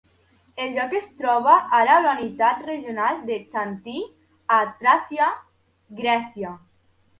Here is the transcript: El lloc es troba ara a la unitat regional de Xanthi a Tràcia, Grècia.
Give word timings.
El 0.63 0.71
lloc 0.77 0.95
es 0.99 1.09
troba 1.19 1.53
ara 1.79 1.97
a 1.97 1.99
la 2.05 2.13
unitat 2.21 2.65
regional 2.71 3.21
de 3.29 3.37
Xanthi 3.53 3.95
a 4.57 4.61
Tràcia, 4.83 5.31
Grècia. 6.03 6.59